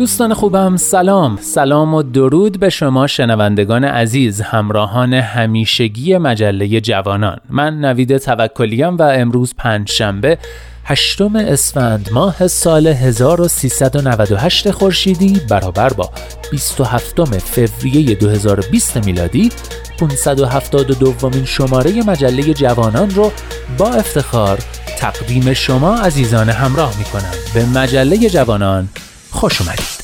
[0.00, 1.38] دوستان خوبم سلام.
[1.40, 7.38] سلام و درود به شما شنوندگان عزیز همراهان همیشگی مجله جوانان.
[7.50, 10.38] من نوید توکلیم و امروز پنج شنبه
[10.84, 16.10] هشتم اسفند ماه سال 1398 خورشیدی برابر با
[16.50, 19.52] 27 فوریه 2020 میلادی.
[19.98, 23.32] 572 دومین شماره مجله جوانان رو
[23.78, 24.58] با افتخار
[24.98, 28.88] تقدیم شما عزیزان همراه می کنم به مجله جوانان
[29.30, 29.99] خوش اومدید.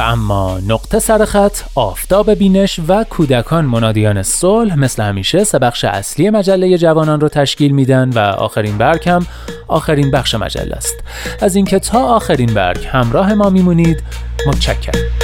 [0.00, 6.78] اما نقطه سرخط آفتاب بینش و کودکان منادیان صلح مثل همیشه سه بخش اصلی مجله
[6.78, 9.26] جوانان رو تشکیل میدن و آخرین برگ هم
[9.68, 10.94] آخرین بخش مجله است.
[11.40, 14.02] از اینکه تا آخرین برگ همراه ما میمونید
[14.46, 15.23] متشکرم.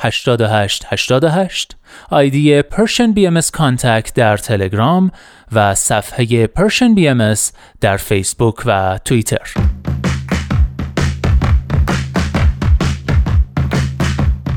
[0.00, 1.76] 88 88
[2.10, 5.10] آیدی Persian BMS کانتکت در تلگرام
[5.52, 7.40] و صفحه Persian BMS
[7.80, 9.54] در فیسبوک و توییتر.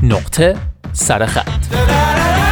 [0.02, 0.56] نقطه
[0.92, 2.43] سرخط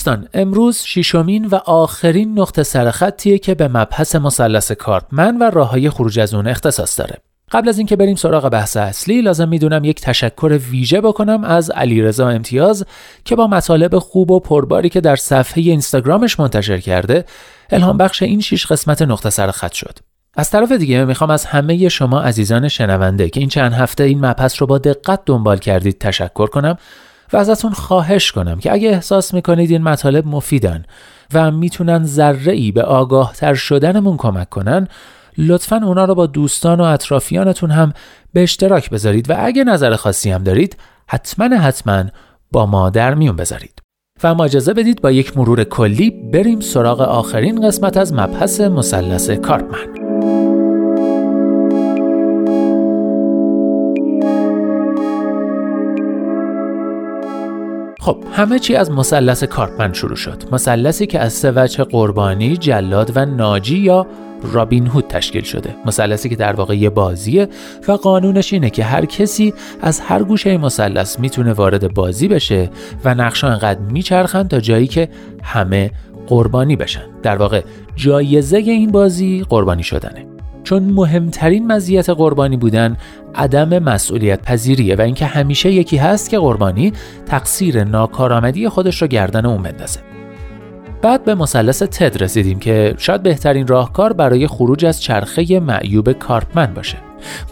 [0.00, 6.18] دوستان امروز ششمین و آخرین نقطه سرخطیه که به مبحث مثلث کارپمن و راههای خروج
[6.20, 7.16] از اون اختصاص داره.
[7.52, 12.28] قبل از اینکه بریم سراغ بحث اصلی لازم می‌دونم یک تشکر ویژه بکنم از علیرضا
[12.28, 12.86] امتیاز
[13.24, 17.24] که با مطالب خوب و پرباری که در صفحه اینستاگرامش منتشر کرده
[17.70, 19.98] الهام بخش این شش قسمت نقطه سرخط شد.
[20.34, 24.60] از طرف دیگه می‌خوام از همه شما عزیزان شنونده که این چند هفته این مبحث
[24.60, 26.78] رو با دقت دنبال کردید تشکر کنم.
[27.32, 30.84] و ازتون خواهش کنم که اگه احساس می‌کنید این مطالب مفیدن
[31.34, 34.88] و می‌تونن ذره ای به آگاه تر شدنمون کمک کنن
[35.38, 37.92] لطفا اونا رو با دوستان و اطرافیانتون هم
[38.32, 42.04] به اشتراک بذارید و اگه نظر خاصی هم دارید حتما حتما
[42.52, 43.80] با ما در میون بذارید.
[44.22, 49.30] و ما اجازه بدید با یک مرور کلی بریم سراغ آخرین قسمت از مبحث مثلث
[49.30, 50.59] کارپمن.
[58.00, 60.42] خب همه چی از مثلث کارپمن شروع شد.
[60.52, 64.06] مثلثی که از سه وجه قربانی جلاد و ناجی یا
[64.52, 65.74] رابین هود تشکیل شده.
[65.86, 67.48] مثلثی که در واقع یه بازیه
[67.88, 72.70] و قانونش اینه که هر کسی از هر گوشه مثلث می‌تونه وارد بازی بشه
[73.04, 75.08] و نقشا انقدر میچرخن تا جایی که
[75.42, 75.90] همه
[76.26, 77.04] قربانی بشن.
[77.22, 77.62] در واقع
[77.96, 80.29] جایزه این بازی قربانی شدنه.
[80.64, 82.96] چون مهمترین مزیت قربانی بودن
[83.34, 86.92] عدم مسئولیت پذیریه و اینکه همیشه یکی هست که قربانی
[87.26, 90.00] تقصیر ناکارآمدی خودش رو گردن اون بندازه.
[91.02, 96.74] بعد به مثلث تد رسیدیم که شاید بهترین راهکار برای خروج از چرخه معیوب کارپمن
[96.74, 96.98] باشه.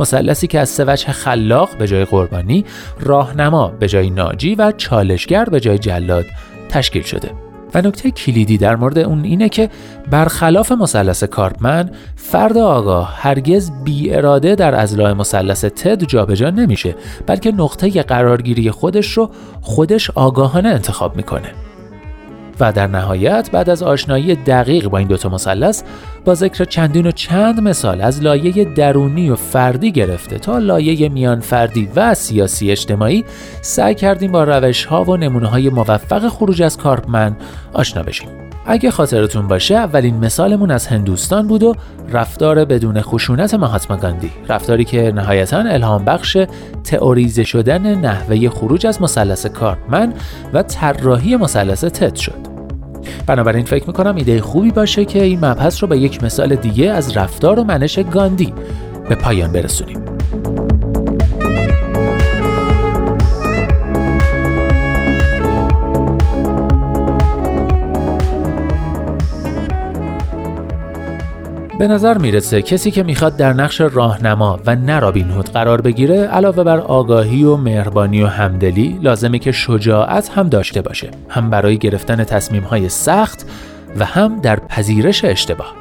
[0.01, 2.65] مثلثی که از سه وجه خلاق به جای قربانی
[3.01, 6.25] راهنما به جای ناجی و چالشگر به جای جلاد
[6.69, 7.48] تشکیل شده.
[7.75, 9.71] و نکته کلیدی در مورد اون اینه که
[10.11, 16.95] برخلاف مثلث کارپمن فرد آگاه هرگز بی اراده در ازلاع مثلث تد جابجا نمیشه
[17.27, 19.31] بلکه نقطه قرارگیری خودش رو
[19.61, 21.68] خودش آگاهانه انتخاب می‌کنه.
[22.61, 25.83] و در نهایت بعد از آشنایی دقیق با این دوتا مثلث
[26.25, 31.41] با ذکر چندین و چند مثال از لایه درونی و فردی گرفته تا لایه میان
[31.41, 33.25] فردی و سیاسی اجتماعی
[33.61, 37.37] سعی کردیم با روش ها و نمونه های موفق خروج از کارپمن
[37.73, 38.29] آشنا بشیم.
[38.71, 41.75] اگه خاطرتون باشه اولین مثالمون از هندوستان بود و
[42.13, 44.31] رفتار بدون خشونت مهاتما گاندی.
[44.49, 46.39] رفتاری که نهایتا الهام بخش
[46.85, 50.13] تئوریزه شدن نحوه خروج از مثلث کارپمن
[50.53, 52.48] و طراحی مثلث تد شد.
[53.27, 57.17] بنابراین فکر می‌کنم ایده خوبی باشه که این مبحث رو به یک مثال دیگه از
[57.17, 58.55] رفتار و منش گاندی
[59.09, 60.18] به پایان برسونیم.
[71.79, 76.17] به نظر می‌رسه کسی که می‌خواد در نقش راهنما و نه رابین هود قرار بگیره
[76.17, 81.79] علاوه بر آگاهی و مهربانی و همدلی لازمه که شجاعت هم داشته باشه هم برای
[81.79, 83.47] گرفتن تصمیم های سخت
[83.99, 85.75] و هم در پذیرش اشتباه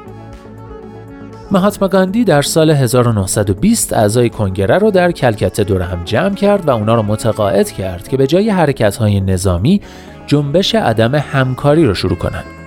[1.50, 6.70] مهاتما گاندی در سال 1920 اعضای کنگره رو در کلکته دور هم جمع کرد و
[6.70, 9.80] اونا رو متقاعد کرد که به جای حرکت های نظامی
[10.26, 12.57] جنبش عدم همکاری رو شروع کنند.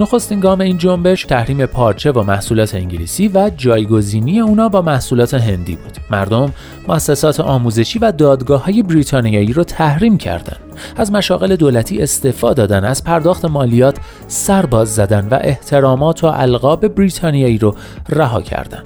[0.00, 5.76] نخستین گام این جنبش تحریم پارچه و محصولات انگلیسی و جایگزینی اونا با محصولات هندی
[5.76, 5.98] بود.
[6.10, 6.52] مردم
[6.88, 10.60] مؤسسات آموزشی و دادگاه های بریتانیایی رو تحریم کردند.
[10.96, 13.98] از مشاغل دولتی استفاده دادن، از پرداخت مالیات
[14.28, 17.74] سرباز زدن و احترامات و القاب بریتانیایی رو
[18.08, 18.84] رها کردند.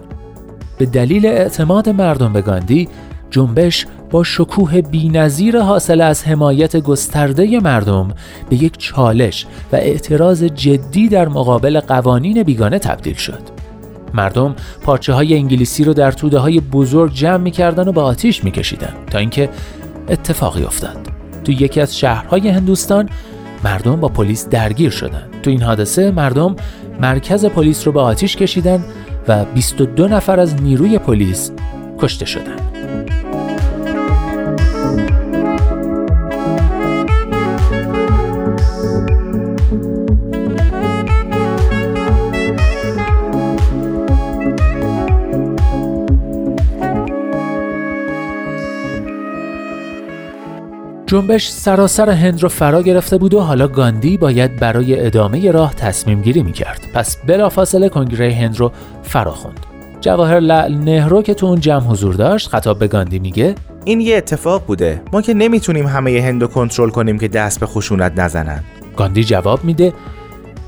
[0.79, 2.89] به دلیل اعتماد مردم به گاندی
[3.31, 8.09] جنبش با شکوه بینظیر حاصل از حمایت گسترده مردم
[8.51, 13.43] به یک چالش و اعتراض جدی در مقابل قوانین بیگانه تبدیل شد.
[14.15, 18.95] مردم پارچه های انگلیسی رو در توده های بزرگ جمع می‌کردن و به آتیش میکشیدن
[19.11, 19.49] تا اینکه
[20.09, 20.97] اتفاقی افتاد.
[21.45, 23.09] تو یکی از شهرهای هندوستان
[23.65, 25.31] مردم با پلیس درگیر شدند.
[25.43, 26.57] تو این حادثه مردم
[27.01, 28.85] مرکز پلیس رو به آتیش کشیدن
[29.29, 31.51] و 22 نفر از نیروی پلیس
[31.99, 32.76] کشته شدند.
[51.07, 56.23] جنبش سراسر هند رو فرا گرفته بود و حالا گاندی باید برای ادامه راه تصمیم
[56.23, 56.81] گیری می کرد.
[56.95, 58.73] پس بلافاصله کنگره هند رو
[59.03, 59.61] فرا خوند.
[60.01, 64.17] جواهر لعل نهرو که تو اون جمع حضور داشت خطاب به گاندی میگه این یه
[64.17, 65.03] اتفاق بوده.
[65.13, 68.65] ما که نمی‌تونیم همه هند رو کنترل کنیم که دست به خشونت نزنن.
[68.97, 69.93] گاندی جواب میده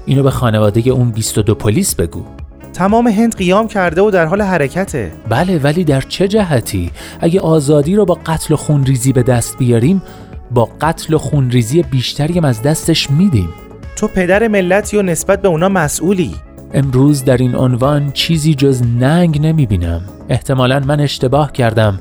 [0.07, 2.25] اینو به خانواده اون 22 پلیس بگو.
[2.73, 5.13] تمام هند قیام کرده و در حال حرکته.
[5.29, 6.91] بله ولی در چه جهتی؟
[7.21, 10.03] اگه آزادی رو با قتل و خونریزی به دست بیاریم
[10.51, 13.49] با قتل و خونریزی بیشتری از دستش میدیم.
[13.97, 16.35] تو پدر ملتی و نسبت به اونا مسئولی.
[16.75, 20.01] امروز در این عنوان چیزی جز ننگ نمی‌بینم.
[20.29, 22.01] احتمالا من اشتباه کردم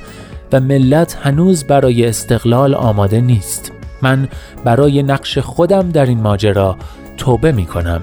[0.52, 3.72] و ملت هنوز برای استقلال آماده نیست.
[4.02, 4.28] من
[4.64, 6.78] برای نقش خودم در این ماجرا
[7.18, 8.02] توبه می کنم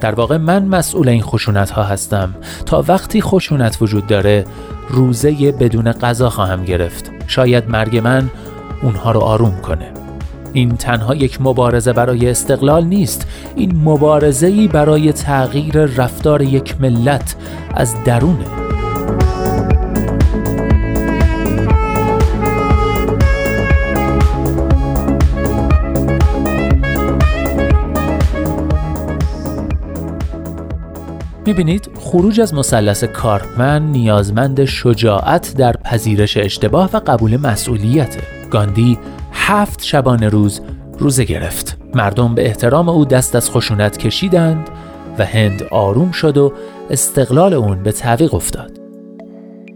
[0.00, 2.34] در واقع من مسئول این خشونت ها هستم.
[2.66, 4.44] تا وقتی خشونت وجود داره
[4.88, 7.10] روزه بدون غذا خواهم گرفت.
[7.26, 8.30] شاید مرگ من
[8.82, 9.92] اونها رو آروم کنه.
[10.52, 13.26] این تنها یک مبارزه برای استقلال نیست.
[13.56, 17.36] این مبارزه‌ای برای تغییر رفتار یک ملت
[17.74, 18.44] از درونه.
[31.46, 38.16] می‌بینید خروج از مثلث کارپمن نیازمند شجاعت در پذیرش اشتباه و قبول مسئولیت
[38.50, 38.98] گاندی
[39.32, 40.60] هفت شبانه روز
[40.98, 44.70] روزه گرفت مردم به احترام او دست از خشونت کشیدند
[45.18, 46.52] و هند آروم شد و
[46.90, 48.70] استقلال اون به تعویق افتاد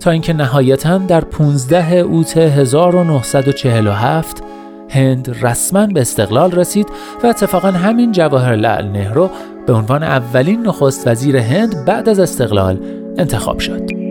[0.00, 4.42] تا اینکه نهایتا در 15 اوت 1947
[4.90, 6.86] هند رسما به استقلال رسید
[7.24, 9.30] و اتفاقا همین جواهر لعل نهرو
[9.66, 12.78] به عنوان اولین نخست وزیر هند بعد از استقلال
[13.18, 14.01] انتخاب شد.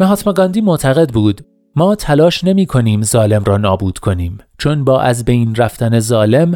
[0.00, 1.40] مهاتما گاندی معتقد بود
[1.76, 6.54] ما تلاش نمی کنیم ظالم را نابود کنیم چون با از بین رفتن ظالم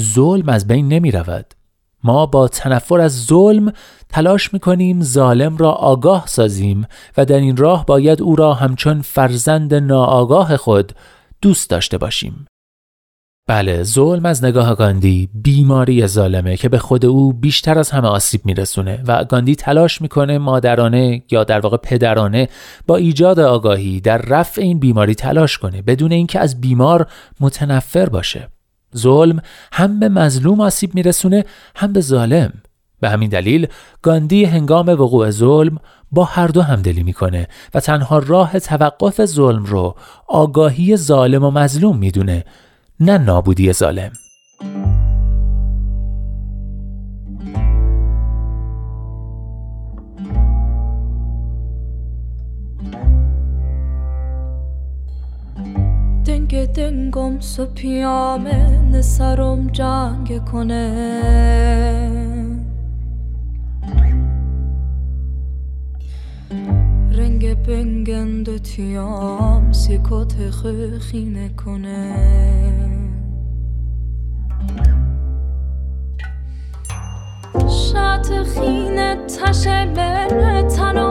[0.00, 1.54] ظلم از بین نمی رود.
[2.04, 3.72] ما با تنفر از ظلم
[4.08, 9.02] تلاش می کنیم ظالم را آگاه سازیم و در این راه باید او را همچون
[9.02, 10.92] فرزند ناآگاه خود
[11.42, 12.46] دوست داشته باشیم.
[13.50, 18.40] بله ظلم از نگاه گاندی بیماری ظالمه که به خود او بیشتر از همه آسیب
[18.44, 22.48] میرسونه و گاندی تلاش می‌کنه مادرانه یا در واقع پدرانه
[22.86, 27.06] با ایجاد آگاهی در رفع این بیماری تلاش کنه بدون اینکه از بیمار
[27.40, 28.48] متنفر باشه.
[28.96, 29.40] ظلم
[29.72, 31.44] هم به مظلوم آسیب میرسونه
[31.76, 32.52] هم به ظالم.
[33.00, 33.66] به همین دلیل
[34.02, 35.78] گاندی هنگام وقوع ظلم
[36.12, 39.94] با هر دو همدلی می‌کنه و تنها راه توقف ظلم رو
[40.28, 42.44] آگاهی ظالم و مظلوم می‌دونه.
[43.02, 44.12] نه نابودی ظالم.
[56.24, 61.90] دنگ دنگم سو پیامه نسرم جنگ کنه.
[67.12, 70.34] رنگ بنگند تیام سیکوت
[71.00, 72.16] خینه کنه.
[77.68, 81.09] شات خینه تشه بره تنم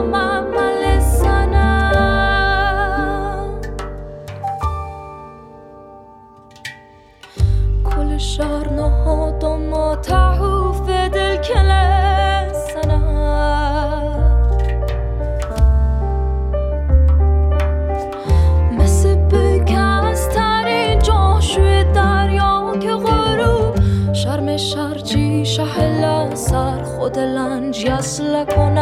[28.20, 28.79] la con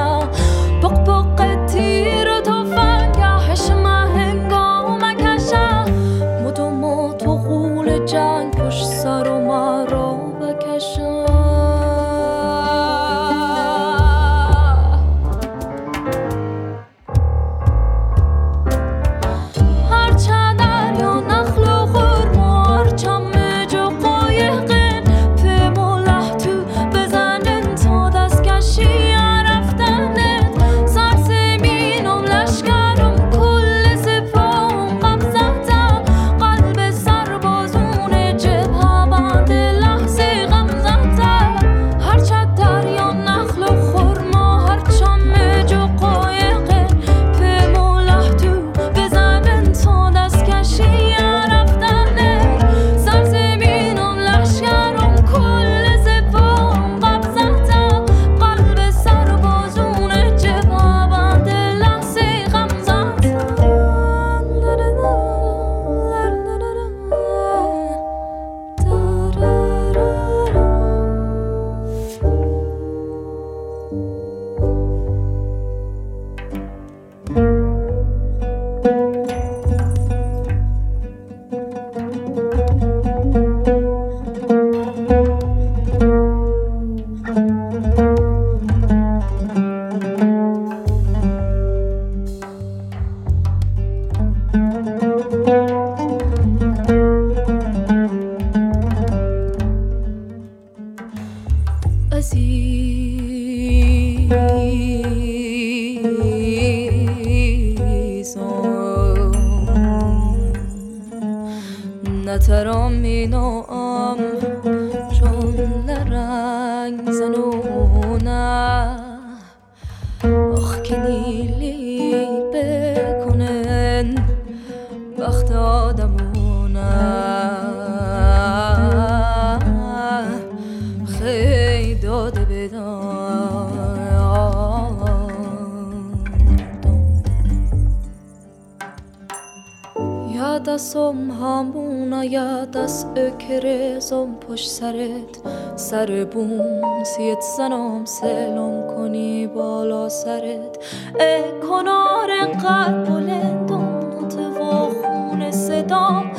[140.58, 145.38] یاد اسم همونا یاد از اکرزم پشت سرت
[145.76, 147.04] سر بوم.
[147.04, 150.78] سیت زنم سلام کنی بالا سرت.
[151.20, 152.30] ای کنار
[152.64, 156.30] قد بلندم نوت و خون صدام.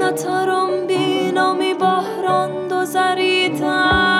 [0.00, 4.15] نترم بینامی بحران دو زریتن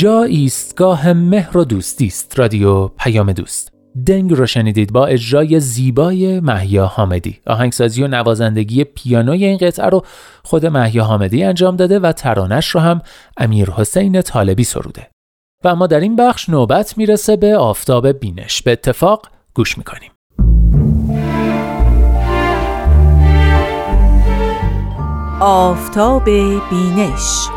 [0.00, 3.72] اینجا ایستگاه مهر و دوستی است رادیو پیام دوست.
[4.06, 7.40] دنگ رو شنیدید با اجرای زیبای محیا حامدی.
[7.46, 10.04] آهنگسازی و نوازندگی پیانوی این قطعه رو
[10.44, 13.00] خود محیا حامدی انجام داده و ترانش رو هم
[13.36, 15.10] امیر حسین طالبی سروده.
[15.64, 18.62] و اما در این بخش نوبت می‌رسه به آفتاب بینش.
[18.62, 20.10] به اتفاق گوش می‌کنیم.
[25.40, 26.24] آفتاب
[26.70, 27.48] بینش.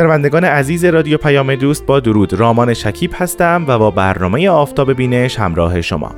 [0.00, 2.32] شنوندگان عزیز رادیو پیام دوست با درود.
[2.32, 6.14] رامان شکیب هستم و با برنامه آفتاب بینش همراه شما.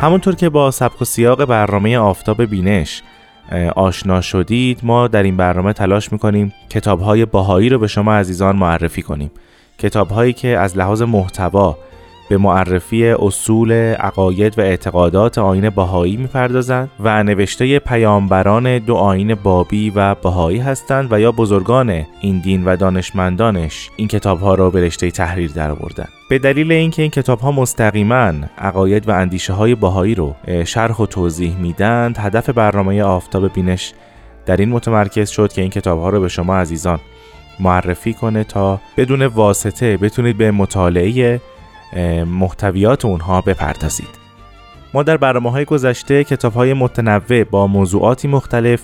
[0.00, 3.02] همونطور که با سبک و سیاق برنامه آفتاب بینش
[3.76, 9.02] آشنا شدید ما در این برنامه تلاش می‌کنیم کتابهای باهایی رو به شما عزیزان معرفی
[9.02, 9.30] کنیم.
[9.78, 11.78] کتابهایی که از لحاظ محتوا
[12.28, 19.90] به معرفی اصول عقاید و اعتقادات آین بهایی می‌پردازند و نوشته پیامبران دو آین بابی
[19.90, 24.80] و بهایی هستند و یا بزرگان این دین و دانشمندانش این کتاب ها را به
[24.80, 26.08] رشته تحریر درآوردند.
[26.30, 30.34] به دلیل اینکه این کتاب ها مستقیما عقاید و اندیشه های بهایی رو
[30.64, 33.92] شرح و توضیح میدند هدف برنامه آفتاب بینش
[34.46, 37.00] در این متمرکز شد که این کتاب ها رو به شما عزیزان
[37.60, 41.40] معرفی کنه تا بدون واسطه بتونید به مطالعه
[42.26, 44.24] محتویات اونها بپردازید.
[44.94, 48.82] ما در برنامه های گذشته کتاب های متنوع با موضوعاتی مختلف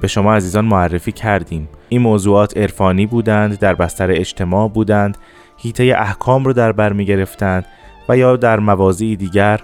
[0.00, 1.68] به شما عزیزان معرفی کردیم.
[1.88, 5.18] این موضوعات عرفانی بودند در بستر اجتماع بودند
[5.56, 7.66] هیته احکام رو در بر می گرفتند
[8.08, 9.60] و یا در مواضعی دیگر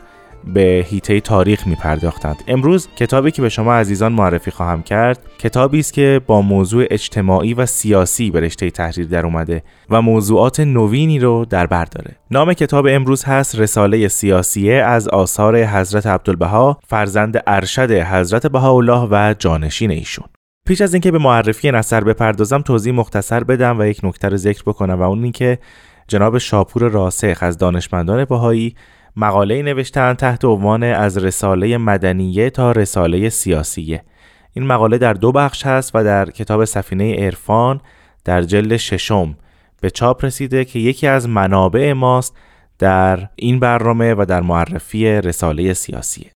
[0.54, 5.78] به هیته تاریخ می پرداختند امروز کتابی که به شما عزیزان معرفی خواهم کرد کتابی
[5.78, 11.18] است که با موضوع اجتماعی و سیاسی به رشته تحریر در اومده و موضوعات نوینی
[11.18, 12.16] رو در بر داره.
[12.30, 19.34] نام کتاب امروز هست رساله سیاسیه از آثار حضرت عبدالبها فرزند ارشد حضرت بهاءالله و
[19.38, 20.26] جانشین ایشون.
[20.66, 24.36] پیش از اینکه به معرفی این اثر بپردازم توضیح مختصر بدم و یک نکته رو
[24.36, 25.58] ذکر بکنم و اون اینکه
[26.08, 28.74] جناب شاپور راسخ از دانشمندان بهایی
[29.20, 34.04] مقاله نوشتن تحت عنوان از رساله مدنیه تا رساله سیاسیه
[34.52, 37.80] این مقاله در دو بخش هست و در کتاب سفینه عرفان
[38.24, 39.36] در جلد ششم
[39.80, 42.36] به چاپ رسیده که یکی از منابع ماست
[42.78, 46.30] در این برنامه و در معرفی رساله سیاسیه.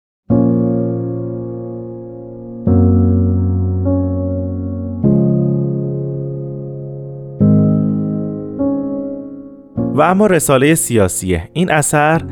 [9.94, 11.48] و اما رساله سیاسیه.
[11.52, 12.22] این اثر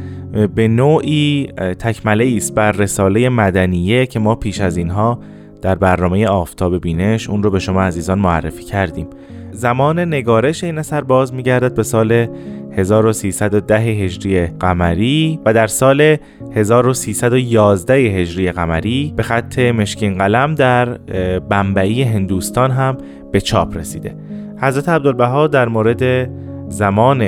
[0.55, 5.19] به نوعی تکمله است بر رساله مدنیه که ما پیش از اینها
[5.63, 9.07] در برنامه آفتاب بینش اون رو به شما عزیزان معرفی کردیم.
[9.53, 12.27] زمان نگارش این اثر باز میگردد به سال
[12.73, 16.17] 1310 هجری قمری و در سال
[16.55, 20.99] 1311 هجری قمری به خط مشکین قلم در
[21.39, 22.97] بمبئی هندوستان هم
[23.33, 24.17] به چاپ رسیده.
[24.63, 26.31] حضرت عبدالبها در مورد
[26.69, 27.21] زمان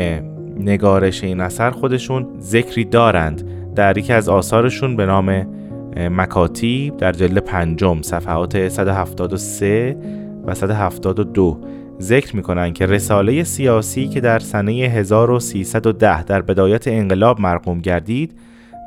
[0.62, 5.46] نگارش این اثر خودشون ذکری دارند در یکی از آثارشون به نام
[5.96, 9.96] مکاتیب در جلد پنجم صفحات 173
[10.46, 11.60] و 172
[12.00, 18.38] ذکر می‌کنن که رساله سیاسی که در سنه 1310 در بدایت انقلاب مرقوم گردید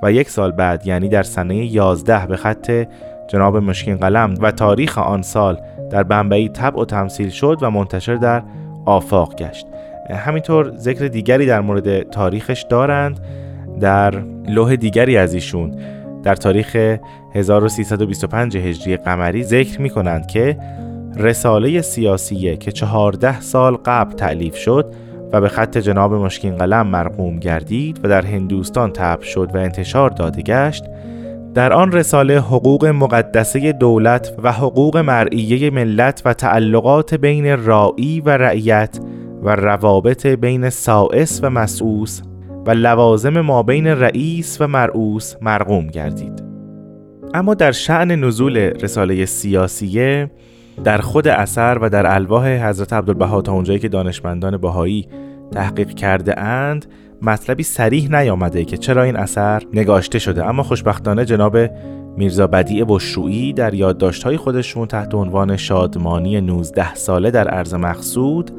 [0.03, 2.88] و یک سال بعد یعنی در سنه 11 به خط
[3.27, 5.57] جناب مشکین قلم و تاریخ آن سال
[5.91, 8.43] در بمبئی طبع و تمثیل شد و منتشر در
[8.85, 9.67] آفاق گشت.
[10.09, 13.19] همینطور ذکر دیگری در مورد تاریخش دارند
[13.79, 15.75] در لوح دیگری از ایشون.
[16.23, 16.75] در تاریخ
[17.33, 20.57] 1325 هجری قمری ذکر می کنند که
[21.15, 24.93] رساله سیاسیه که چهارده سال قبل تعلیف شد
[25.31, 30.09] و به خط جناب مشکین قلم مرقوم گردید و در هندوستان تب شد و انتشار
[30.09, 30.85] داده گشت
[31.53, 38.29] در آن رساله حقوق مقدسه دولت و حقوق مرعیه ملت و تعلقات بین رائی و
[38.29, 38.99] رعیت
[39.45, 42.21] و روابط بین سائس و مسعوس
[42.65, 46.43] و لوازم ما بین رئیس و مرعوس مرقوم گردید.
[47.34, 50.31] اما در شعن نزول رساله سیاسیه
[50.84, 55.08] در خود اثر و در الواح حضرت عبدالبها تا اونجایی که دانشمندان بهایی
[55.51, 56.86] تحقیق کرده اند
[57.21, 60.45] مطلبی سریح نیامده که چرا این اثر نگاشته شده.
[60.45, 61.58] اما خوشبختانه جناب
[62.17, 68.51] میرزا بدیع بشرویی در یادداشت‌های خودشون تحت عنوان شادمانی 19 ساله در عرض مقصود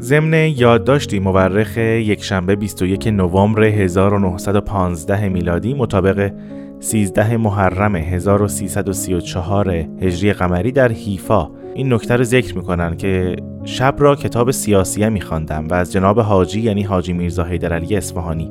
[0.00, 6.32] ضمن یادداشتی مورخ یکشنبه 21 نوامبر 1915 میلادی مطابق
[6.80, 14.16] 13 محرم 1334 هجری قمری در حیفا این نکته رو ذکر می‌کنن که شب را
[14.16, 18.50] کتاب سیاسیه میخواندم و از جناب حاجی یعنی حاجی میرزا حیدرعلی اصفهانی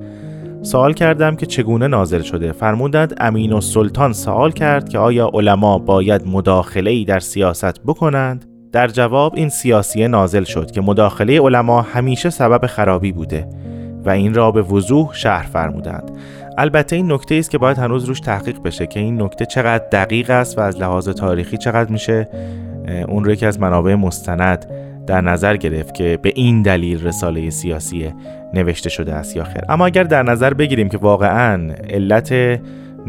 [0.62, 2.52] سوال کردم که چگونه نازل شده.
[2.52, 8.49] فرمودند امین و سلطان سوال کرد که آیا علما باید مداخله ای در سیاست بکنند؟
[8.72, 13.48] در جواب این سیاسیه نازل شد که مداخله علما همیشه سبب خرابی بوده
[14.06, 16.12] و این را به وضوح شهر فرمودند.
[16.58, 20.30] البته این نکته است که باید هنوز روش تحقیق بشه که این نکته چقدر دقیق
[20.30, 22.30] است و از لحاظ تاریخی چقدر میشه.
[23.08, 24.66] اون رو یکی از منابع مستند
[25.08, 28.14] در نظر گرفت که به این دلیل رساله سیاسی
[28.54, 29.62] نوشته شده است یا خیر.
[29.70, 32.60] اما اگر در نظر بگیریم که واقعا علت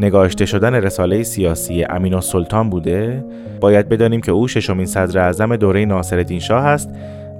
[0.01, 3.25] نگاشته شدن رساله سیاسی امین سلطان بوده
[3.59, 6.89] باید بدانیم که او ششمین صدر اعظم دوره ناصرالدین شاه است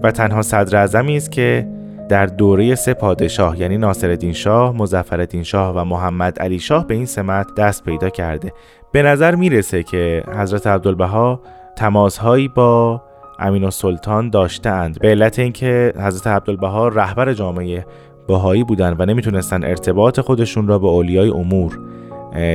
[0.03, 1.67] و تنها صدر اعظمی است که
[2.09, 7.05] در دوره سه پادشاه یعنی ناصرالدین شاه، مظفرالدین شاه و محمد علی شاه به این
[7.05, 8.53] سمت دست پیدا کرده.
[8.91, 11.41] به نظر می‌رسه که حضرت عبدالبها
[11.75, 13.01] تماسهایی با
[13.39, 17.85] امین السلطان داشتند به علت اینکه حضرت عبدالبها رهبر جامعه
[18.27, 21.79] بهایی بودند و نمی‌تونستن ارتباط خودشون را به اولیای امور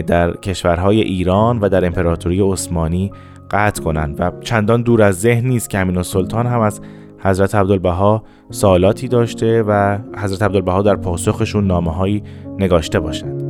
[0.06, 3.12] در کشورهای ایران و در امپراتوری عثمانی
[3.50, 6.80] قطع کنند و چندان دور از ذهن نیست که امین السلطان هم از
[7.18, 12.22] حضرت عبدالبها سوالاتی داشته و حضرت عبدالبها در پاسخشون نامه هایی
[12.58, 13.42] نگاشته باشند.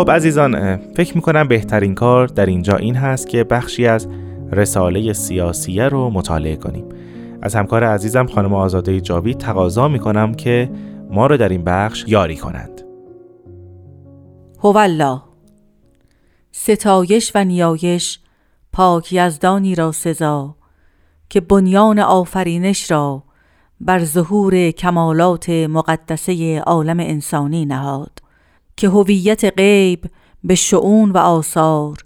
[0.00, 4.08] خب عزیزان فکر می‌کنم بهترین کار در اینجا این هست که بخشی از
[4.52, 6.84] رساله سیاسیه رو مطالعه کنیم.
[7.42, 10.70] از همکار عزیزم خانم آزاده جاوید تقاضا می‌کنم که
[11.10, 12.82] ما رو در این بخش یاری کنند.
[14.62, 15.20] هوالله
[16.52, 18.18] ستایش و نیایش
[18.72, 20.54] پاک یزدانی را سزا
[21.28, 23.22] که بنیان آفرینش را
[23.80, 28.18] بر ظهور کمالات مقدسه عالم انسانی نهاد
[28.76, 30.04] که هویت غیب
[30.44, 31.96] به شعون و آثار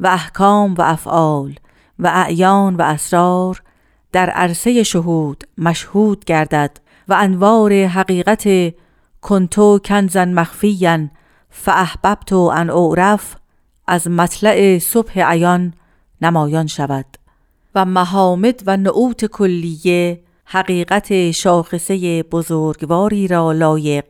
[0.00, 1.54] و احکام و افعال
[1.98, 3.62] و اعیان و اسرار
[4.12, 8.74] در عرصه شهود مشهود گردد و انوار حقیقت
[9.20, 11.08] کنتو کنزن مخفیا
[11.50, 13.36] فاحببت ان اعرف
[13.86, 15.74] از مطلع صبح عیان
[16.20, 17.06] نمایان شود.
[17.74, 24.04] و محامد و نعوت کلیه حقیقت شاخصه بزرگواری را لایق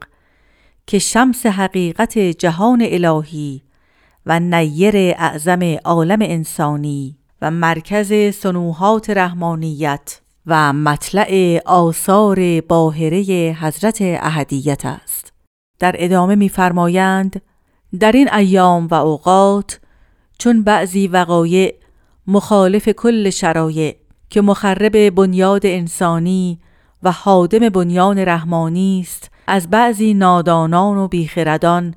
[0.87, 3.63] که شمس حقیقت جهان الهی
[4.27, 13.23] و نیر اعظم عالم انسانی و مرکز سنوحات رحمانیت و مطلع آثار باهره
[13.61, 15.33] حضرت احدیت است.
[15.79, 17.43] در ادامه می‌فرمایند
[18.01, 19.81] در این ایام و اوقات
[20.39, 21.75] چون بعضی وقایع
[22.27, 23.97] مخالف کل شرایع
[24.31, 26.59] که مخرب بنیاد انسانی
[27.03, 31.95] و حادم بنیان رحمانی است از بعضی نادانان و بیخردان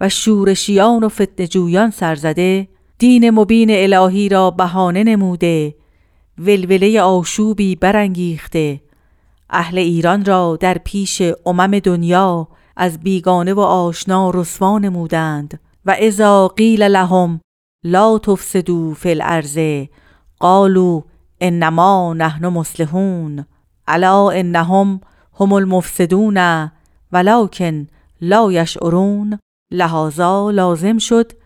[0.00, 2.68] و شورشیان و فتنجویان سرزده
[3.00, 5.74] دین مبین الهی را بهانه نموده
[6.38, 8.80] ولوله آشوبی برانگیخته.
[9.50, 16.48] اهل ایران را در پیش امم دنیا از بیگانه و آشنا رسوا نمودند و اذا
[16.48, 17.40] قیل لهم
[17.84, 19.58] لا تفسدوا فی الارض
[20.40, 21.00] قالوا
[21.40, 23.44] انما نحن مصلحون
[23.88, 25.00] الا انهم
[25.40, 26.70] هم المفسدون
[27.12, 27.86] ولکن
[28.20, 29.38] لا یشعرون.
[29.72, 31.39] لحاظا لازم شد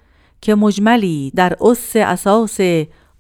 [0.45, 2.61] که مجملی در اس اساس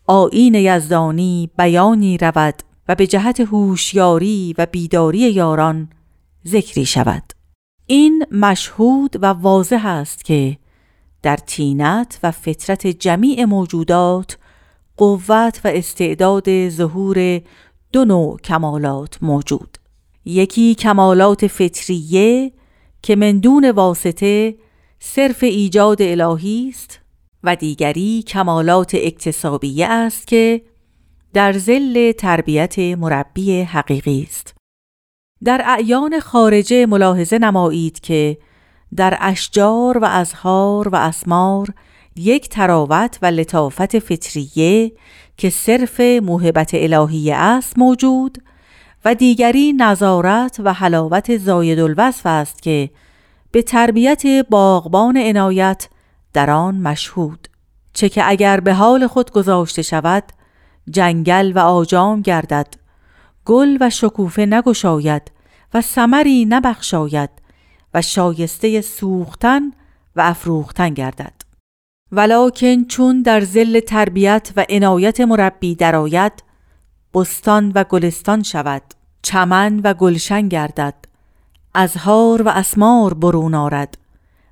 [0.07, 2.55] آین یزدانی بیانی رود
[2.89, 5.89] و به جهت هوشیاری و بیداری یاران
[6.47, 7.23] ذکری شود.
[7.87, 10.59] این مشهود و واضح است که
[11.23, 14.39] در تینت و فطرت جمیع موجودات
[14.97, 17.41] قوت و استعداد ظهور
[17.93, 19.79] دو نوع کمالات موجود.
[20.25, 22.53] یکی کمالات فطریه
[23.03, 24.55] که من دون واسطه
[24.99, 27.04] صرف ایجاد الهی است
[27.45, 30.63] و دیگری کمالات اکتسابیه است که
[31.33, 34.55] در زل تربیت مربی حقیقی است.
[35.45, 38.39] در اعیان خارجه ملاحظه نمایید که
[38.97, 41.69] در اشجار و ازهار و اسمار
[42.17, 44.93] یک تراوت و لطافت فطریه
[45.37, 48.39] که صرف موهبت الهیه است موجود
[49.05, 52.91] و دیگری نظارت و حلاوت زاید الوصف است که
[53.51, 55.89] به تربیت باغبان عنایت
[56.35, 57.49] در آن مشهود
[57.93, 60.25] چه که اگر به حال خود گذاشته شود
[60.91, 62.75] جنگل و آجام گردد
[63.45, 65.23] گل و شکوفه نگشاید
[65.75, 67.31] و سمری نبخشاید
[67.95, 69.71] و شایسته سوختن
[70.17, 71.33] و افروختن گردد.
[72.13, 76.33] ولکن چون در زل تربیت و عنایت مربی درآید
[77.15, 78.83] بستان و گلستان شود
[79.23, 80.95] چمن و گلشن گردد
[81.75, 84.04] ازهار و اسمار برون آرد.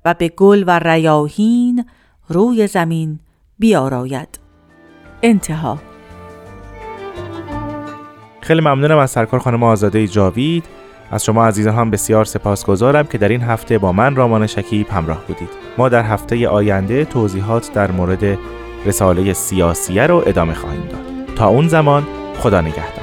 [0.05, 1.85] و به گل و ریاهین
[2.29, 3.19] روی زمین
[3.59, 4.39] بیاراید.
[5.23, 5.77] انتها.
[8.41, 10.65] خیلی ممنونم از سرکار خانم آزاده جاوید.
[11.11, 15.27] از شما عزیزان هم بسیار سپاسگزارم که در این هفته با من رامان شکیب همراه
[15.27, 15.49] بودید.
[15.77, 18.37] ما در هفته آینده توضیحات در مورد
[18.85, 21.35] رساله سیاسیه رو ادامه خواهیم داد.
[21.35, 22.07] تا اون زمان
[22.39, 23.02] خدا نگهدار.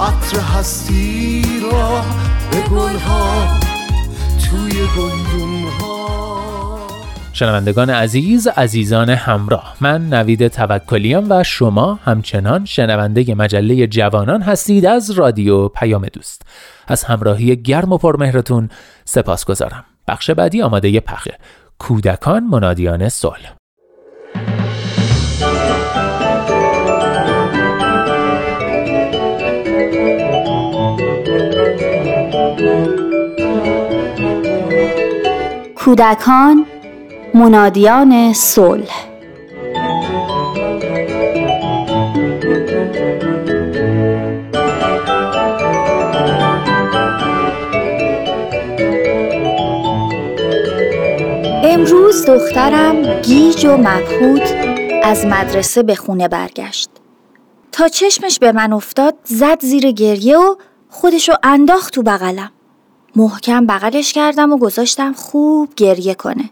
[0.00, 2.00] عطر هستی را
[2.50, 3.46] به گلها.
[4.50, 6.80] توی گلدون ها
[7.32, 15.10] شنوندگان عزیز عزیزان همراه من نوید توکلیم و شما همچنان شنونده مجله جوانان هستید از
[15.10, 16.42] رادیو پیام دوست.
[16.88, 18.68] از همراهی گرم و پرمهرتون
[19.04, 21.34] سپاس گذارم بخش بعدی آماده پخه
[21.78, 23.59] کودکان منادیان صلح.
[35.74, 36.66] کودکان
[37.34, 39.06] منادیان صلح.
[51.64, 54.54] امروز دخترم گیج و مبهوت
[55.02, 56.90] از مدرسه به خونه برگشت.
[57.72, 60.54] تا چشمش به من افتاد زد زیر گریه و
[60.88, 62.50] خودشو انداخت تو بغلم.
[63.16, 66.50] محکم بغلش کردم و گذاشتم خوب گریه کنه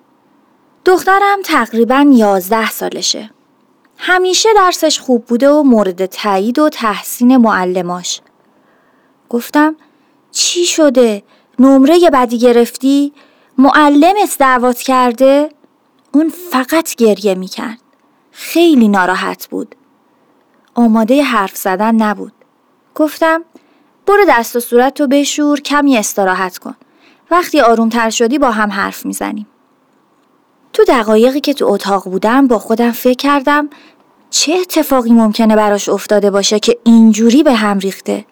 [0.84, 3.30] دخترم تقریبا یازده سالشه
[3.98, 8.20] همیشه درسش خوب بوده و مورد تایید و تحسین معلماش
[9.28, 9.76] گفتم
[10.30, 11.22] چی شده؟
[11.58, 13.12] نمره بدی گرفتی؟
[13.58, 15.48] معلمت دعوت کرده؟
[16.12, 17.78] اون فقط گریه می‌کرد.
[18.30, 19.74] خیلی ناراحت بود.
[20.74, 22.32] آماده حرف زدن نبود.
[22.94, 23.44] گفتم
[24.08, 26.74] برو دست و صورت رو بشور کمی استراحت کن.
[27.30, 29.46] وقتی آرومتر شدی با هم حرف می‌زنیم.
[30.72, 33.68] تو دقایقی که تو اتاق بودم با خودم فکر کردم
[34.30, 38.24] چه اتفاقی ممکنه براش افتاده باشه که اینجوری به هم ریخته.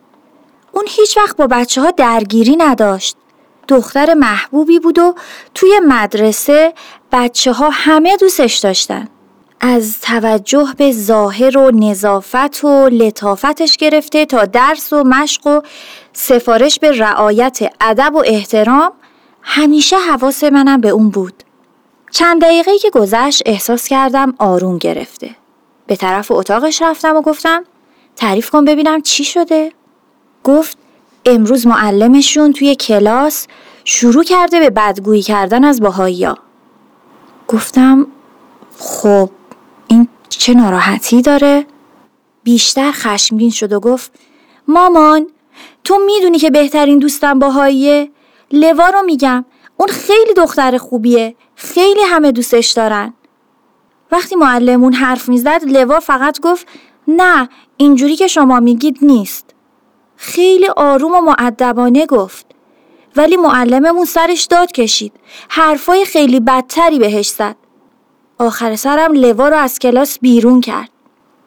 [0.72, 3.16] اون هیچ وقت با بچه ها درگیری نداشت.
[3.68, 5.14] دختر محبوبی بود و
[5.54, 6.74] توی مدرسه
[7.12, 9.08] بچه ها همه دوستش داشتن.
[9.60, 15.60] از توجه به ظاهر و نظافت و لطافتش گرفته تا درس و مشق و
[16.12, 18.92] سفارش به رعایت ادب و احترام
[19.42, 21.42] همیشه حواس منم به اون بود.
[22.10, 25.30] چند دقیقه که گذشت احساس کردم آروم گرفته.
[25.86, 27.64] به طرف اتاقش رفتم و گفتم
[28.16, 29.72] تعریف کن ببینم چی شده؟
[30.44, 30.78] گفت
[31.26, 33.46] امروز معلمشون توی کلاس
[33.84, 36.28] شروع کرده به بدگویی کردن از باهایی
[37.48, 38.06] گفتم
[38.78, 39.30] خب
[39.88, 41.66] این چه ناراحتی داره؟
[42.42, 44.12] بیشتر خشمگین شد و گفت
[44.68, 45.26] مامان
[45.84, 48.10] تو می‌دونی که بهترین دوستم باهاییه؟
[48.52, 49.44] لوا رو میگم
[49.76, 53.14] اون خیلی دختر خوبیه خیلی همه دوستش دارن.
[54.12, 56.66] وقتی معلمون حرف می‌زد لوا فقط گفت
[57.08, 59.54] نه اینجوری که شما میگید نیست.
[60.16, 62.46] خیلی آروم و معدبانه گفت.
[63.16, 65.12] ولی معلممون سرش داد کشید.
[65.48, 67.56] حرفای خیلی بدتری بهش زد.
[68.38, 70.88] آخر سرم لوا رو از کلاس بیرون کرد.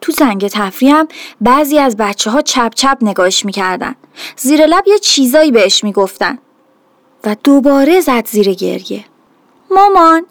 [0.02, 1.08] تو زنگ تفریحم
[1.42, 3.96] بعضی از بچه ها چپ چپ نگاهش می‌کردن.
[4.38, 6.38] زیر لب یه چیزایی بهش می‌گفتن.
[7.26, 9.06] و دوباره زد زیر گریه.
[9.72, 10.26] مامان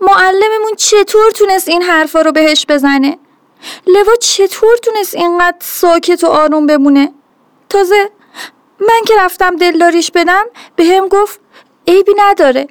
[0.00, 3.18] معلممون چطور تونست این حرفا رو بهش بزنه؟
[3.86, 7.12] لوا چطور تونست اینقدر ساکت و آروم بمونه؟
[7.68, 8.10] تازه
[8.80, 10.44] من که رفتم دلداریش بدم
[10.76, 11.40] به هم گفت
[11.88, 12.68] عیبی نداره.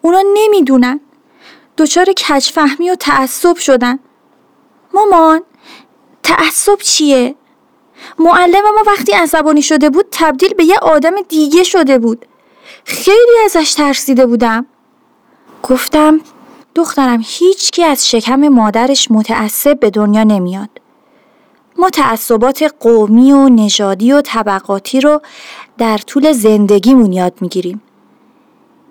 [0.00, 1.00] اونا نمی‌دونن.
[1.80, 3.98] دچار کچفهمی و تعصب شدن
[4.94, 5.42] مامان
[6.22, 7.34] تعصب چیه؟
[8.18, 12.26] معلم ما وقتی عصبانی شده بود تبدیل به یه آدم دیگه شده بود
[12.84, 14.66] خیلی ازش ترسیده بودم
[15.62, 16.20] گفتم
[16.74, 20.70] دخترم هیچکی از شکم مادرش متعصب به دنیا نمیاد
[21.76, 25.22] ما تعصبات قومی و نژادی و طبقاتی رو
[25.78, 27.82] در طول زندگیمون یاد می‌گیریم.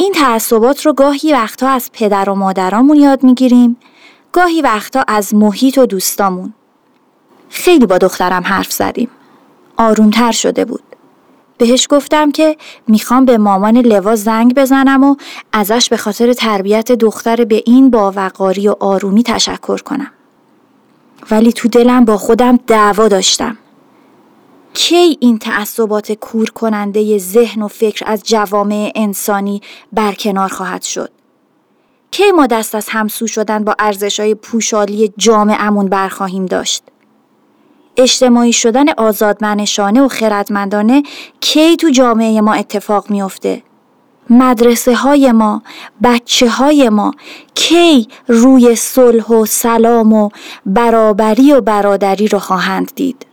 [0.01, 3.77] این تعصبات رو گاهی وقتا از پدر و مادرامون یاد می‌گیریم،
[4.31, 6.53] گاهی وقتا از محیط و دوستامون.
[7.49, 9.09] خیلی با دخترم حرف زدیم.
[9.77, 10.83] آرومتر شده بود.
[11.57, 12.57] بهش گفتم که
[12.87, 15.15] می‌خوام به مامان لوا زنگ بزنم و
[15.53, 20.11] ازش به خاطر تربیت دختر به این با وقاری و آرومی تشکر کنم.
[21.31, 23.57] ولی تو دلم با خودم دعوا داشتم
[24.73, 29.61] کی این تعصبات کور کننده ذهن و فکر از جوامع انسانی
[29.93, 31.11] برکنار خواهد شد؟
[32.11, 36.83] کی ما دست از همسو شدن با ارزشهای پوشالی جامعمون برخواهیم داشت؟
[37.97, 41.03] اجتماعی شدن آزادمنشانه و خردمندانه
[41.41, 43.63] کی تو جامعه ما اتفاق میافته؟
[44.29, 45.61] مدرسه های ما
[46.03, 47.11] بچه های ما
[47.55, 50.29] کی روی صلح و سلام و
[50.65, 53.25] برابری و برادری رو خواهند دید؟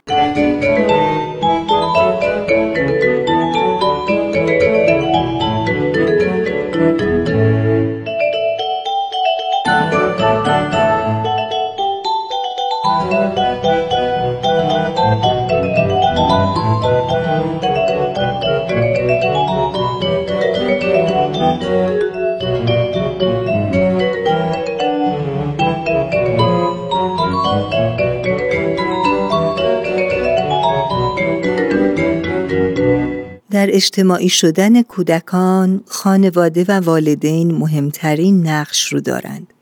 [33.77, 39.53] اجتماعی شدن کودکان خانواده و والدین مهمترین نقش رو دارند.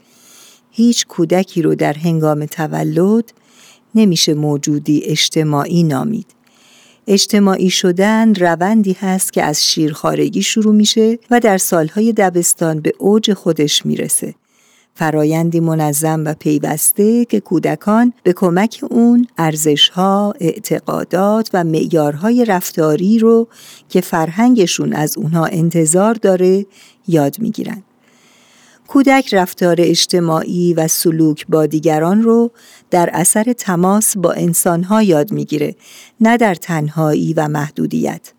[0.71, 3.33] هیچ کودکی رو در هنگام تولد
[3.95, 6.27] نمیشه موجودی اجتماعی نامید.
[7.07, 13.33] اجتماعی شدن روندی هست که از شیرخارگی شروع میشه و در سالهای دبستان به اوج
[13.33, 14.35] خودش می‌رسه.
[14.97, 23.49] فرایندی منظم و پیوسته که کودکان به کمک اون ارزشها، اعتقادات و معیارهای رفتاری رو
[23.89, 26.67] که فرهنگشون از اونها انتظار داره
[27.09, 27.83] یاد می‌گیرن.
[28.89, 32.51] کودک رفتار اجتماعی و سلوک با دیگران رو
[32.91, 35.77] در اثر تماس با انسانها یاد می‌گیره
[36.21, 38.33] نه در تنهایی و محدودیت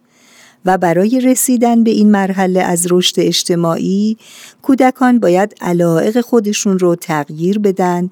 [0.65, 4.17] و برای رسیدن به این مرحله از رشد اجتماعی
[4.61, 8.09] کودکان باید علائق خودشون رو تغییر بدن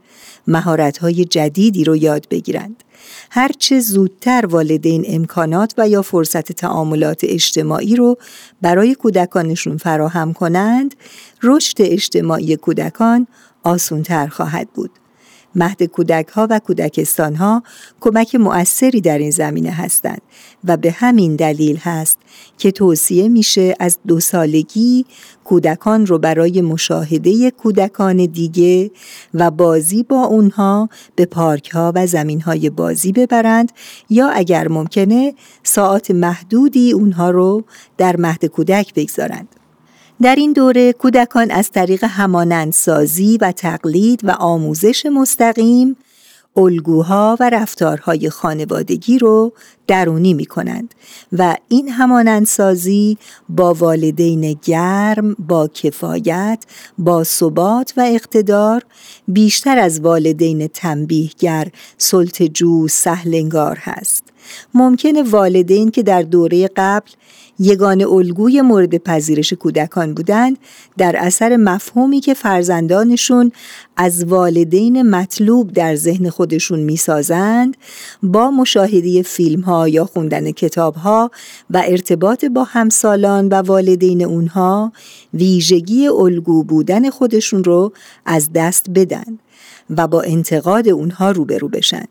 [0.47, 2.83] مهارت‌های جدیدی رو یاد بگیرند.
[3.29, 8.17] هرچه زودتر والدین امکانات و یا فرصت تعاملات اجتماعی رو
[8.61, 10.95] برای کودکانشون فراهم کنند
[11.43, 13.27] رشد اجتماعی کودکان
[13.63, 14.91] آسونتر خواهد بود.
[15.55, 17.63] مهد کودک ها و کودکستان ها
[18.01, 20.21] کمک مؤثری در این زمینه هستند
[20.63, 22.17] و به همین دلیل هست
[22.57, 25.05] که توصیه میشه از دو سالگی
[25.43, 28.91] کودکان رو برای مشاهده کودکان دیگه
[29.33, 33.71] و بازی با اونها به پارک ها و زمین های بازی ببرند
[34.09, 35.33] یا اگر ممکنه
[35.63, 37.63] ساعت محدودی اونها رو
[37.97, 39.62] در مهد کودک بگذارند.
[40.23, 45.95] در این دوره کودکان از طریق همانندسازی و تقلید و آموزش مستقیم
[46.57, 49.53] الگوها و رفتارهای خانوادگی رو
[49.87, 50.93] درونی می کنند
[51.31, 53.17] و این همانندسازی
[53.49, 56.65] با والدین گرم، با کفایت،
[56.97, 58.83] با ثبات و اقتدار
[59.27, 61.67] بیشتر از والدین تنبیهگر،
[61.97, 64.23] سلطجو، سهلنگار هست.
[64.73, 67.11] ممکنه والدین که در دوره قبل
[67.59, 70.57] یگان الگوی مورد پذیرش کودکان بودند
[70.97, 73.51] در اثر مفهومی که فرزندانشون
[73.97, 77.77] از والدین مطلوب در ذهن خودشون می‌سازند
[78.23, 81.31] با مشاهده فیلم ها یا خوندن کتاب ها
[81.69, 84.91] و ارتباط با همسالان و والدین اونها
[85.33, 87.93] ویژگی الگو بودن خودشون رو
[88.25, 89.39] از دست بدن
[89.89, 92.05] و با انتقاد اونها روبرو بشن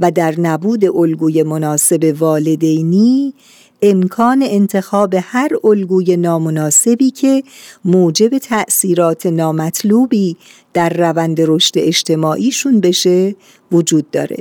[0.00, 3.34] و در نبود الگوی مناسب والدینی
[3.82, 7.42] امکان انتخاب هر الگوی نامناسبی که
[7.84, 10.36] موجب تأثیرات نامطلوبی
[10.74, 13.34] در روند رشد اجتماعیشون بشه
[13.72, 14.36] وجود داره.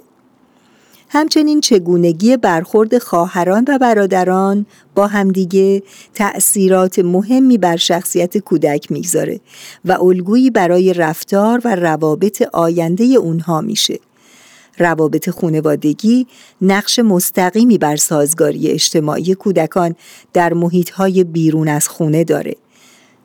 [1.10, 4.66] همچنین چگونگی برخورد خواهران و برادران
[4.96, 5.84] با همدیگه
[6.14, 9.40] تأثیرات مهمی بر شخصیت کودک می‌گذاره
[9.86, 14.00] و الگویی برای رفتار و روابط آینده اونها میشه.
[14.80, 16.28] روابط خانوادگی
[16.62, 19.96] نقش مستقیمی بر سازگاری اجتماعی کودکان
[20.34, 22.56] در محیطهای بیرون از خونه داره.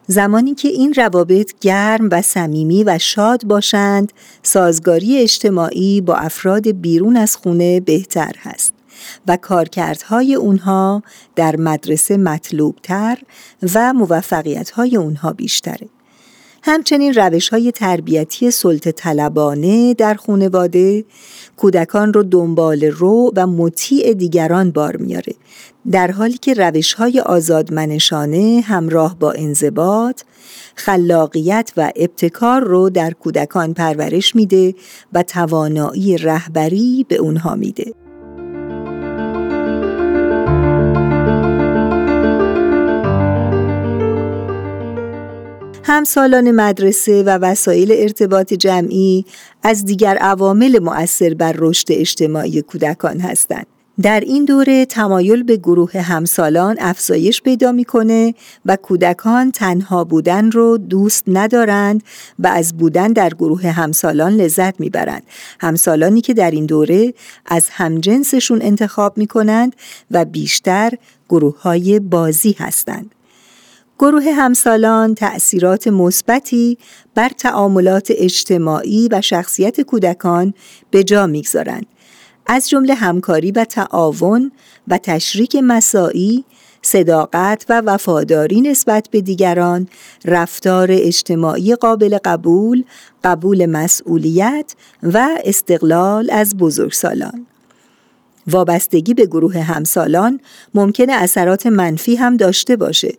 [0.06, 7.16] زمانی که این روابط گرم و صمیمی و شاد باشند، سازگاری اجتماعی با افراد بیرون
[7.16, 8.74] از خونه بهتر هست
[9.28, 11.02] و کارکردهای اونها
[11.36, 13.18] در مدرسه مطلوبتر
[13.74, 15.88] و موفقیتهای اونها بیشتره.
[16.66, 21.04] همچنین روش های تربیتی سلطه طلبانه در خانواده
[21.56, 25.34] کودکان رو دنبال رو و مطیع دیگران بار میاره.
[25.90, 30.22] در حالی که روش های آزادمنشانه همراه با انضباط
[30.74, 34.74] خلاقیت و ابتکار رو در کودکان پرورش میده
[35.12, 38.03] و توانایی رهبری به اونها میده.
[45.86, 49.24] همسالان مدرسه و وسایل ارتباط جمعی
[49.62, 53.66] از دیگر عوامل مؤثر بر رشد اجتماعی کودکان هستند.
[54.02, 58.34] در این دوره تمایل به گروه همسالان افزایش پیدا می‌کنه
[58.66, 62.02] و کودکان تنها بودن رو دوست ندارند
[62.38, 65.22] و از بودن در گروه همسالان لذت می‌برند.
[65.60, 67.14] همسالانی که در این دوره
[67.46, 69.76] از همجنسشون انتخاب می‌کنند
[70.10, 70.92] و بیشتر
[71.28, 73.13] گروه های بازی هستند.
[74.04, 76.78] گروه همسالان تأثیرات مثبتی
[77.14, 80.54] بر تعاملات اجتماعی و شخصیت کودکان
[80.90, 81.86] به جا می‌گذارند
[82.46, 84.52] از جمله همکاری و تعاون
[84.88, 86.44] و تشریک مساعی
[86.82, 89.88] صداقت و وفاداری نسبت به دیگران،
[90.24, 92.84] رفتار اجتماعی قابل قبول،
[93.24, 97.46] قبول مسئولیت و استقلال از بزرگسالان.
[98.46, 100.40] وابستگی به گروه همسالان
[100.74, 103.14] ممکن اثرات منفی هم داشته باشه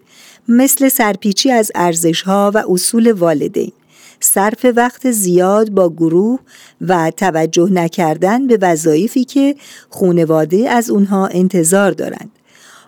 [0.47, 3.71] مثل سرپیچی از ارزشها و اصول والدین
[4.19, 6.39] صرف وقت زیاد با گروه
[6.81, 9.55] و توجه نکردن به وظایفی که
[9.89, 12.31] خونواده از اونها انتظار دارند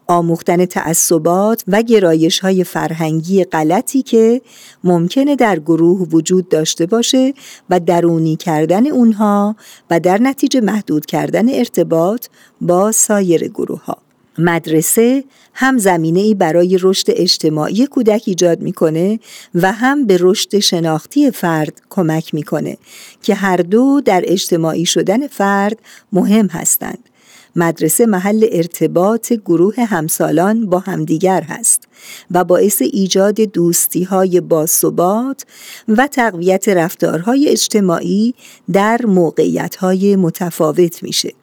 [0.08, 4.42] آموختن تعصبات و گرایش های فرهنگی غلطی که
[4.84, 7.34] ممکنه در گروه وجود داشته باشه
[7.70, 9.56] و درونی کردن اونها
[9.90, 12.28] و در نتیجه محدود کردن ارتباط
[12.62, 14.07] با سایر گروه ها.
[14.38, 15.24] مدرسه
[15.54, 19.20] هم زمینه ای برای رشد اجتماعی کودک ایجاد می‌کنه
[19.56, 22.78] و هم به رشد شناختی فرد کمک می‌کنه
[23.22, 25.80] که هر دو در اجتماعی شدن فرد
[26.12, 27.10] مهم هستند.
[27.56, 31.88] مدرسه محل ارتباط گروه همسالان با همدیگر هست
[32.32, 35.46] و باعث ایجاد دوستی های باثبات
[35.88, 38.34] و تقویت رفتارهای اجتماعی
[38.74, 41.34] در موقعیت های متفاوت میشه.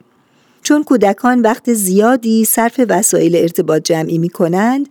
[0.65, 4.89] چون کودکان وقت زیادی صرف وسایل ارتباط جمعی می کنند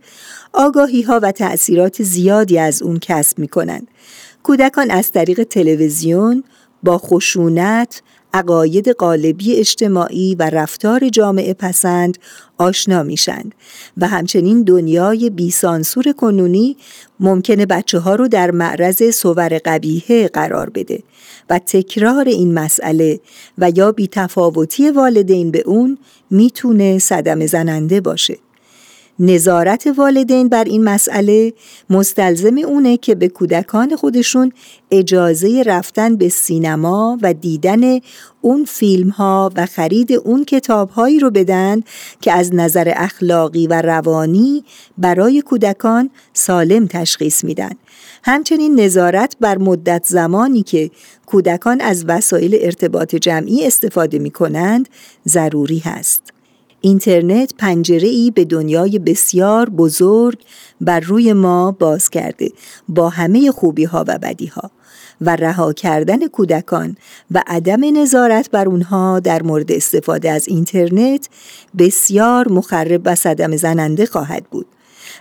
[0.53, 3.89] آگاهی ها و تأثیرات زیادی از اون کسب می کنند
[4.43, 6.45] کودکان از طریق تلویزیون
[6.83, 8.03] با خشونت،
[8.35, 12.19] عقاید قالبی اجتماعی و رفتار جامعه پسند
[12.59, 13.55] آشنا میشند
[13.97, 16.77] و همچنین دنیای بیسانسور کنونی
[17.21, 21.03] ممکنه بچه ها رو در معرض صور قبیهه قرار بده
[21.51, 23.21] و تکرار این مسئله
[23.59, 25.99] و یا بیتفاوتی والدین به اون
[26.31, 28.44] می‌تونه صدم زننده باشه.
[29.19, 31.53] نظارت والدین بر این مسئله
[31.91, 34.53] مستلزم اونه که به کودکان خودشون
[34.91, 38.01] اجازه رفتن به سینما و دیدن
[38.41, 41.81] اون فیلم ها و خرید اون کتاب هایی رو بدن
[42.21, 44.65] که از نظر اخلاقی و روانی
[44.99, 47.73] برای کودکان سالم تشخیص میدن.
[48.23, 50.91] همچنین نظارت بر مدت زمانی که
[51.27, 54.89] کودکان از وسایل ارتباط جمعی استفاده می کنند
[55.29, 56.34] ضروری هست.
[56.85, 60.39] اینترنت پنجره ای به دنیای بسیار بزرگ
[60.81, 62.49] بر روی ما باز کرده
[62.89, 64.71] با همه خوبی ها و بدی ها
[65.21, 66.97] و رها کردن کودکان
[67.31, 71.29] و عدم نظارت بر اونها در مورد استفاده از اینترنت
[71.79, 74.67] بسیار مخرب و صدم زننده خواهد بود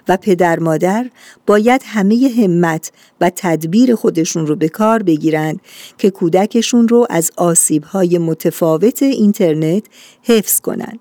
[0.08, 1.10] و پدر مادر
[1.48, 2.92] باید همه همت
[3.22, 5.60] و تدبیر خودشون رو به کار بگیرند
[5.98, 9.84] که کودکشون رو از آسیبهای متفاوت اینترنت
[10.24, 11.00] حفظ کنند.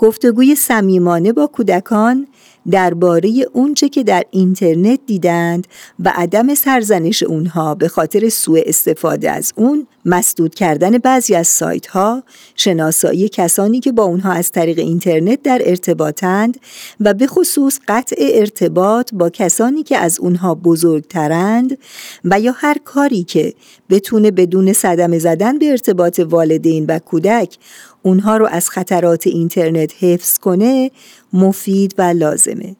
[0.00, 2.26] گفتگوی صمیمانه با کودکان
[2.70, 5.66] درباره اونچه که در اینترنت دیدند
[6.04, 11.86] و عدم سرزنش اونها به خاطر سوء استفاده از اون مسدود کردن بعضی از سایت
[11.86, 12.22] ها
[12.56, 16.60] شناسایی کسانی که با اونها از طریق اینترنت در ارتباطند
[17.00, 21.78] و به خصوص قطع ارتباط با کسانی که از اونها بزرگترند
[22.24, 23.54] و یا هر کاری که
[23.90, 27.58] بتونه بدون صدمه زدن به ارتباط والدین و کودک
[28.02, 30.90] اونها رو از خطرات اینترنت حفظ کنه
[31.32, 32.76] مفید و لازمه.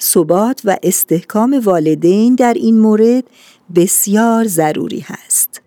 [0.00, 3.24] ثبات و استحکام والدین در این مورد
[3.74, 5.62] بسیار ضروری هست.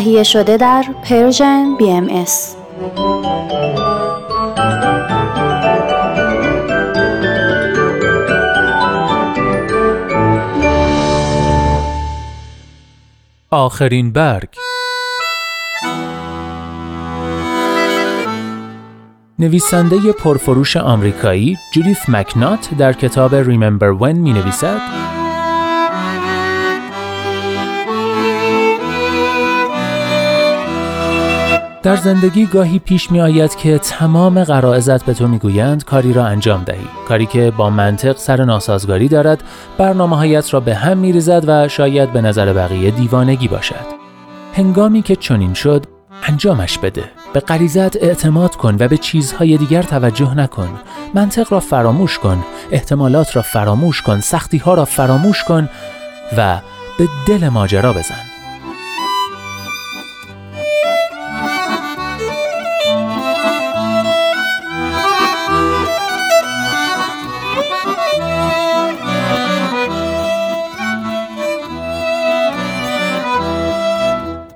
[0.00, 2.56] تهیه شده در Persian BMS.
[13.50, 14.48] آخرین برگ
[19.38, 25.19] نویسنده پرفروش آمریکایی جودیث مکنات در کتاب Remember When می نویسد
[31.82, 36.26] در زندگی گاهی پیش می آید که تمام قرائزت به تو می گویند کاری را
[36.26, 36.88] انجام دهی.
[37.08, 39.42] کاری که با منطق سر ناسازگاری دارد
[39.78, 44.00] برنامه هایت را به هم می ریزد و شاید به نظر بقیه دیوانگی باشد.
[44.54, 45.84] هنگامی که چنین شد
[46.28, 47.04] انجامش بده.
[47.32, 50.68] به غریزت اعتماد کن و به چیزهای دیگر توجه نکن.
[51.14, 55.68] منطق را فراموش کن احتمالات را فراموش کن سختی ها را فراموش کن
[56.36, 56.58] و
[56.98, 58.39] به دل ماجرا بزن.